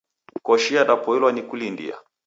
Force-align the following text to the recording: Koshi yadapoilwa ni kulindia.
Koshi 0.45 0.75
yadapoilwa 0.75 1.31
ni 1.31 1.41
kulindia. 1.41 1.97